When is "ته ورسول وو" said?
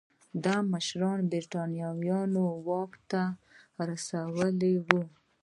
3.11-5.01